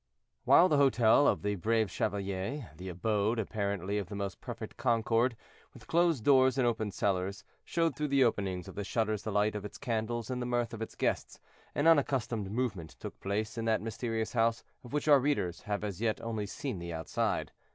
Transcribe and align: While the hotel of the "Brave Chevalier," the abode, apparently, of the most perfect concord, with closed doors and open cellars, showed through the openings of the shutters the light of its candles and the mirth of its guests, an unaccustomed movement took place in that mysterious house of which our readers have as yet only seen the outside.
While 0.45 0.67
the 0.67 0.77
hotel 0.77 1.27
of 1.27 1.43
the 1.43 1.53
"Brave 1.53 1.91
Chevalier," 1.91 2.71
the 2.75 2.89
abode, 2.89 3.37
apparently, 3.37 3.99
of 3.99 4.09
the 4.09 4.15
most 4.15 4.41
perfect 4.41 4.75
concord, 4.75 5.35
with 5.75 5.85
closed 5.85 6.23
doors 6.23 6.57
and 6.57 6.65
open 6.65 6.89
cellars, 6.89 7.43
showed 7.63 7.95
through 7.95 8.07
the 8.07 8.23
openings 8.23 8.67
of 8.67 8.73
the 8.73 8.83
shutters 8.83 9.21
the 9.21 9.31
light 9.31 9.53
of 9.53 9.63
its 9.63 9.77
candles 9.77 10.31
and 10.31 10.41
the 10.41 10.47
mirth 10.47 10.73
of 10.73 10.81
its 10.81 10.95
guests, 10.95 11.39
an 11.75 11.85
unaccustomed 11.85 12.49
movement 12.49 12.89
took 12.99 13.19
place 13.19 13.59
in 13.59 13.65
that 13.65 13.79
mysterious 13.79 14.33
house 14.33 14.63
of 14.83 14.91
which 14.91 15.07
our 15.07 15.19
readers 15.19 15.61
have 15.61 15.83
as 15.83 16.01
yet 16.01 16.19
only 16.21 16.47
seen 16.47 16.79
the 16.79 16.91
outside. 16.91 17.51